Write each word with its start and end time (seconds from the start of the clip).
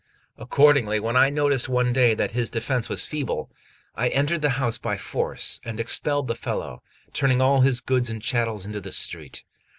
Accordingly, 0.35 0.99
when 0.99 1.15
I 1.15 1.29
noticed 1.29 1.69
one 1.69 1.93
day 1.93 2.15
that 2.15 2.31
his 2.31 2.49
defence 2.49 2.89
was 2.89 3.05
feeble, 3.05 3.51
I 3.95 4.09
entered 4.09 4.41
the 4.41 4.49
house 4.57 4.79
by 4.79 4.97
force, 4.97 5.61
and 5.63 5.79
expelled 5.79 6.27
the 6.27 6.33
fellow, 6.33 6.81
turning 7.13 7.39
all 7.39 7.61
his 7.61 7.81
goods 7.81 8.09
and 8.09 8.19
chattels 8.19 8.65
into 8.65 8.81
the 8.81 8.91
street. 8.93 9.43